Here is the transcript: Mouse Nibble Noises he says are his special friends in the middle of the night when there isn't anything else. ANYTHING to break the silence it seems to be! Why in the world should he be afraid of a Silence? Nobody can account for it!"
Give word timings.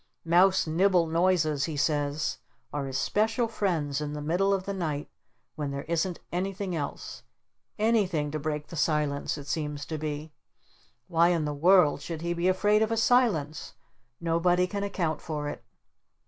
Mouse 0.25 0.65
Nibble 0.65 1.05
Noises 1.05 1.65
he 1.65 1.77
says 1.77 2.39
are 2.73 2.87
his 2.87 2.97
special 2.97 3.47
friends 3.47 4.01
in 4.01 4.13
the 4.13 4.21
middle 4.23 4.51
of 4.51 4.63
the 4.65 4.73
night 4.73 5.11
when 5.53 5.69
there 5.69 5.83
isn't 5.83 6.17
anything 6.31 6.75
else. 6.75 7.21
ANYTHING 7.77 8.31
to 8.31 8.39
break 8.39 8.69
the 8.69 8.75
silence 8.75 9.37
it 9.37 9.45
seems 9.45 9.85
to 9.85 9.99
be! 9.99 10.33
Why 11.07 11.27
in 11.27 11.45
the 11.45 11.53
world 11.53 12.01
should 12.01 12.23
he 12.23 12.33
be 12.33 12.47
afraid 12.47 12.81
of 12.81 12.91
a 12.91 12.97
Silence? 12.97 13.75
Nobody 14.19 14.65
can 14.65 14.81
account 14.83 15.21
for 15.21 15.47
it!" 15.49 15.63